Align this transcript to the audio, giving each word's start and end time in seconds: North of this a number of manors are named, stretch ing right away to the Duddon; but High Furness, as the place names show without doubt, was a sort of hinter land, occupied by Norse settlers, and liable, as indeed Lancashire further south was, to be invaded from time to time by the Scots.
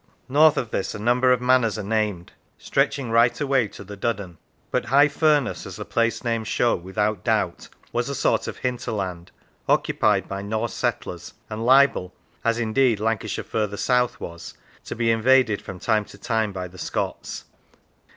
North 0.27 0.57
of 0.57 0.71
this 0.71 0.95
a 0.95 0.99
number 0.99 1.31
of 1.31 1.41
manors 1.41 1.77
are 1.77 1.83
named, 1.83 2.31
stretch 2.57 2.97
ing 2.97 3.11
right 3.11 3.39
away 3.39 3.67
to 3.67 3.83
the 3.83 3.95
Duddon; 3.95 4.37
but 4.71 4.85
High 4.85 5.07
Furness, 5.07 5.67
as 5.67 5.75
the 5.75 5.85
place 5.85 6.23
names 6.23 6.47
show 6.47 6.75
without 6.75 7.23
doubt, 7.23 7.69
was 7.91 8.09
a 8.09 8.15
sort 8.15 8.47
of 8.47 8.57
hinter 8.57 8.91
land, 8.93 9.29
occupied 9.69 10.27
by 10.27 10.41
Norse 10.41 10.73
settlers, 10.73 11.35
and 11.51 11.67
liable, 11.67 12.15
as 12.43 12.57
indeed 12.57 12.99
Lancashire 12.99 13.45
further 13.45 13.77
south 13.77 14.19
was, 14.19 14.55
to 14.85 14.95
be 14.95 15.11
invaded 15.11 15.61
from 15.61 15.77
time 15.79 16.05
to 16.05 16.17
time 16.17 16.51
by 16.51 16.67
the 16.67 16.79
Scots. 16.79 17.45